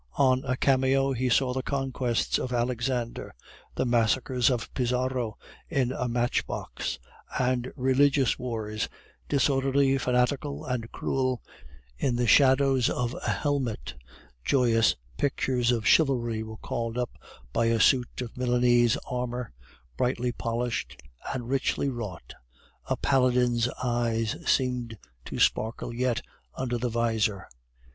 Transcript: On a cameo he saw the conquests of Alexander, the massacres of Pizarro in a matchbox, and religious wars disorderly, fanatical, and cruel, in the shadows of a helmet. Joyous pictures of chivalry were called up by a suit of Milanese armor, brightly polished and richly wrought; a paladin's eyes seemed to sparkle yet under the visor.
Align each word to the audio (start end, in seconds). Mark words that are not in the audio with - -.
On 0.17 0.43
a 0.45 0.57
cameo 0.57 1.13
he 1.13 1.29
saw 1.29 1.53
the 1.53 1.61
conquests 1.61 2.39
of 2.39 2.51
Alexander, 2.51 3.35
the 3.75 3.85
massacres 3.85 4.49
of 4.49 4.73
Pizarro 4.73 5.37
in 5.69 5.91
a 5.91 6.07
matchbox, 6.07 6.97
and 7.37 7.71
religious 7.75 8.39
wars 8.39 8.89
disorderly, 9.29 9.99
fanatical, 9.99 10.65
and 10.65 10.91
cruel, 10.91 11.43
in 11.99 12.15
the 12.15 12.25
shadows 12.25 12.89
of 12.89 13.13
a 13.13 13.29
helmet. 13.29 13.93
Joyous 14.43 14.95
pictures 15.17 15.71
of 15.71 15.85
chivalry 15.85 16.41
were 16.41 16.57
called 16.57 16.97
up 16.97 17.11
by 17.53 17.65
a 17.67 17.79
suit 17.79 18.21
of 18.23 18.35
Milanese 18.35 18.97
armor, 19.07 19.53
brightly 19.97 20.31
polished 20.31 20.99
and 21.31 21.47
richly 21.47 21.89
wrought; 21.89 22.33
a 22.87 22.97
paladin's 22.97 23.69
eyes 23.83 24.35
seemed 24.49 24.97
to 25.25 25.37
sparkle 25.37 25.93
yet 25.93 26.23
under 26.55 26.79
the 26.79 26.89
visor. 26.89 27.47